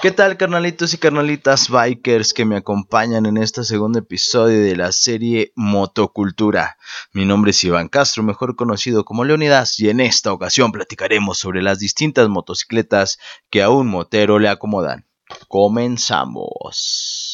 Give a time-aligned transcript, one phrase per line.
[0.00, 4.92] ¿Qué tal carnalitos y carnalitas bikers que me acompañan en este segundo episodio de la
[4.92, 6.76] serie Motocultura?
[7.12, 11.62] Mi nombre es Iván Castro, mejor conocido como Leonidas, y en esta ocasión platicaremos sobre
[11.62, 13.18] las distintas motocicletas
[13.50, 15.04] que a un motero le acomodan.
[15.48, 17.27] Comenzamos.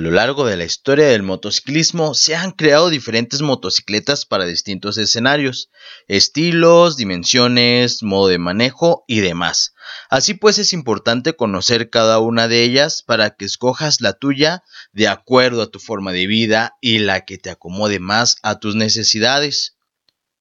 [0.00, 5.70] Lo largo de la historia del motociclismo se han creado diferentes motocicletas para distintos escenarios,
[6.08, 9.74] estilos, dimensiones, modo de manejo y demás.
[10.08, 15.08] Así pues es importante conocer cada una de ellas para que escojas la tuya de
[15.08, 19.76] acuerdo a tu forma de vida y la que te acomode más a tus necesidades.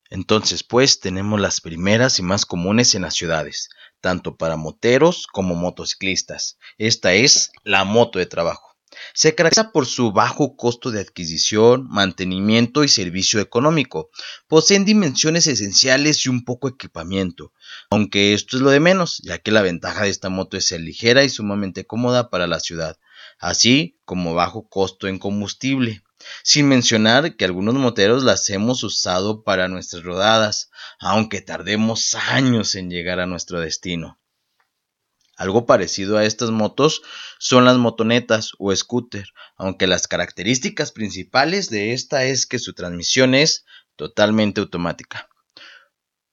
[0.09, 3.69] Entonces pues tenemos las primeras y más comunes en las ciudades,
[4.01, 6.57] tanto para moteros como motociclistas.
[6.77, 8.68] Esta es la moto de trabajo.
[9.13, 14.09] Se caracteriza por su bajo costo de adquisición, mantenimiento y servicio económico.
[14.47, 17.53] Poseen dimensiones esenciales y un poco equipamiento,
[17.89, 20.81] aunque esto es lo de menos, ya que la ventaja de esta moto es ser
[20.81, 22.97] ligera y sumamente cómoda para la ciudad,
[23.39, 26.03] así como bajo costo en combustible.
[26.43, 30.69] Sin mencionar que algunos moteros las hemos usado para nuestras rodadas,
[30.99, 34.18] aunque tardemos años en llegar a nuestro destino.
[35.39, 37.01] Algo parecido a estas motos
[37.39, 43.33] son las motonetas o scooter, aunque las características principales de esta es que su transmisión
[43.33, 43.63] es
[43.95, 45.29] totalmente automática.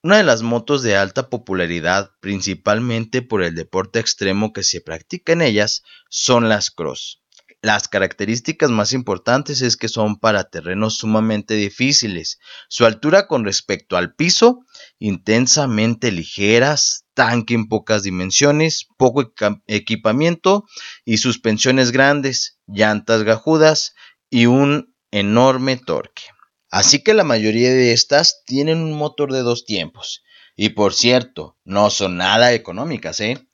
[0.03, 5.31] Una de las motos de alta popularidad, principalmente por el deporte extremo que se practica
[5.31, 7.23] en ellas, son las cross.
[7.61, 12.37] Las características más importantes es que son para terrenos sumamente difíciles.
[12.69, 14.59] Su altura con respecto al piso,
[14.99, 19.33] intensamente ligeras, tanque en pocas dimensiones, poco
[19.65, 20.65] equipamiento
[21.03, 23.95] y suspensiones grandes, llantas gajudas
[24.29, 26.23] y un enorme torque.
[26.69, 30.23] Así que la mayoría de estas tienen un motor de dos tiempos.
[30.55, 33.47] Y por cierto, no son nada económicas, ¿eh?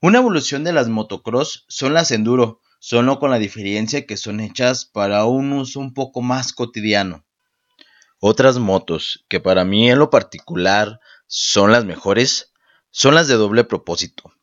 [0.00, 4.84] Una evolución de las motocross son las enduro, solo con la diferencia que son hechas
[4.84, 7.24] para un uso un poco más cotidiano.
[8.20, 12.52] Otras motos que para mí en lo particular son las mejores
[12.90, 14.34] son las de doble propósito.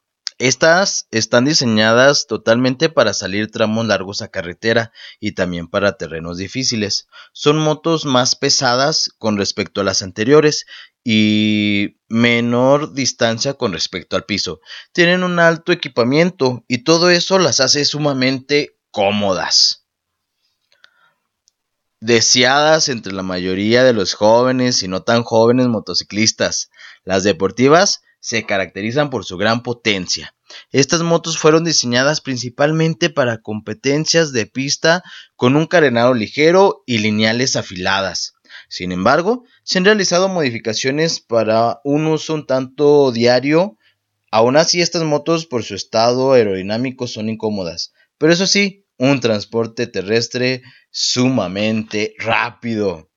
[0.41, 7.07] Estas están diseñadas totalmente para salir tramos largos a carretera y también para terrenos difíciles.
[7.31, 10.65] Son motos más pesadas con respecto a las anteriores
[11.03, 14.61] y menor distancia con respecto al piso.
[14.93, 19.85] Tienen un alto equipamiento y todo eso las hace sumamente cómodas.
[21.99, 26.71] Deseadas entre la mayoría de los jóvenes y no tan jóvenes motociclistas.
[27.03, 30.33] Las deportivas se caracterizan por su gran potencia.
[30.71, 35.03] Estas motos fueron diseñadas principalmente para competencias de pista
[35.35, 38.35] con un carenado ligero y lineales afiladas.
[38.69, 43.77] Sin embargo, se han realizado modificaciones para un uso un tanto diario.
[44.29, 49.87] Aún así, estas motos por su estado aerodinámico son incómodas, pero eso sí, un transporte
[49.87, 50.61] terrestre
[50.91, 53.10] sumamente rápido.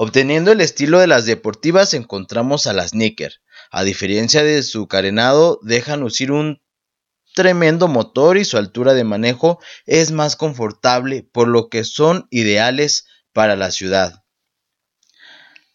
[0.00, 3.40] Obteniendo el estilo de las deportivas encontramos a las Sneaker.
[3.72, 6.62] A diferencia de su carenado, dejan lucir un
[7.34, 13.06] tremendo motor y su altura de manejo es más confortable, por lo que son ideales
[13.32, 14.22] para la ciudad.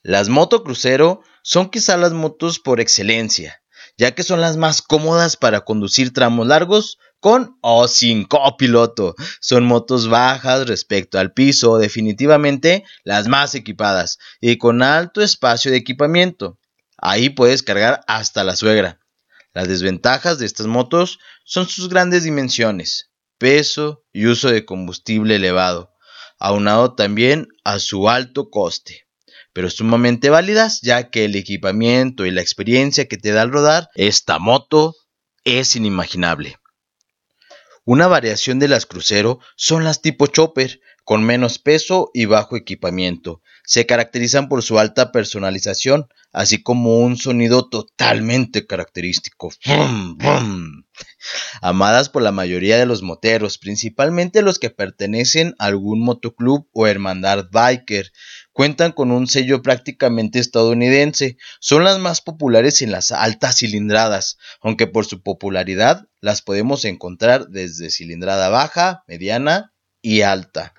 [0.03, 3.62] Las motocrucero son quizá las motos por excelencia,
[3.97, 9.16] ya que son las más cómodas para conducir tramos largos con o sin copiloto.
[9.39, 15.78] Son motos bajas respecto al piso, definitivamente las más equipadas y con alto espacio de
[15.78, 16.59] equipamiento.
[16.97, 19.00] Ahí puedes cargar hasta la suegra.
[19.53, 25.94] Las desventajas de estas motos son sus grandes dimensiones, peso y uso de combustible elevado,
[26.39, 29.07] aunado también a su alto coste,
[29.53, 33.88] pero sumamente válidas ya que el equipamiento y la experiencia que te da al rodar
[33.95, 34.94] esta moto
[35.45, 36.57] es inimaginable.
[37.85, 43.41] Una variación de las crucero son las tipo chopper, con menos peso y bajo equipamiento.
[43.65, 49.51] Se caracterizan por su alta personalización, así como un sonido totalmente característico.
[51.61, 56.88] Amadas por la mayoría de los moteros, principalmente los que pertenecen a algún motoclub o
[56.88, 58.11] hermandad biker,
[58.51, 61.38] cuentan con un sello prácticamente estadounidense.
[61.59, 67.50] Son las más populares en las altas cilindradas, aunque por su popularidad las podemos encontrar
[67.50, 70.73] desde cilindrada baja, mediana y alta.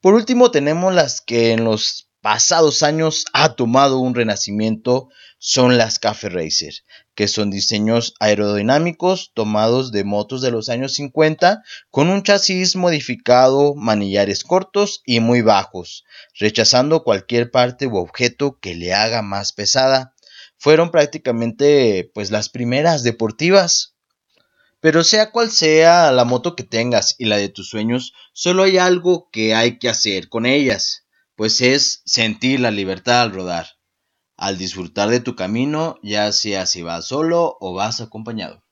[0.00, 5.98] Por último tenemos las que en los pasados años ha tomado un renacimiento son las
[5.98, 6.74] Cafe Racer.
[7.18, 13.74] Que son diseños aerodinámicos tomados de motos de los años 50 con un chasis modificado,
[13.74, 16.04] manillares cortos y muy bajos,
[16.38, 20.14] rechazando cualquier parte u objeto que le haga más pesada.
[20.58, 23.96] Fueron prácticamente pues las primeras deportivas.
[24.78, 28.78] Pero sea cual sea la moto que tengas y la de tus sueños, solo hay
[28.78, 31.04] algo que hay que hacer con ellas,
[31.34, 33.77] pues es sentir la libertad al rodar,
[34.38, 38.62] al disfrutar de tu camino, ya sea si vas solo o vas acompañado.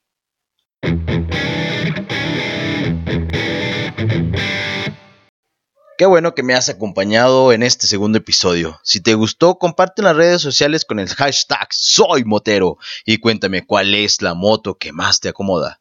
[5.99, 8.79] Qué bueno que me has acompañado en este segundo episodio.
[8.85, 13.67] Si te gustó, comparte en las redes sociales con el hashtag Soy Motero y cuéntame
[13.67, 15.81] cuál es la moto que más te acomoda.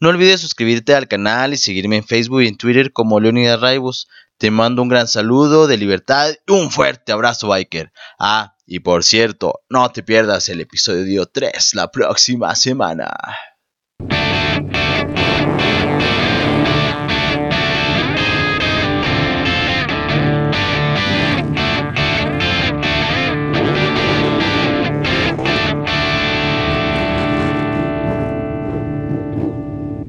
[0.00, 4.08] No olvides suscribirte al canal y seguirme en Facebook y en Twitter como Leonidas Raibos.
[4.38, 7.90] Te mando un gran saludo de libertad y un fuerte abrazo, biker.
[8.18, 13.16] Ah, y por cierto, no te pierdas el episodio 3 la próxima semana.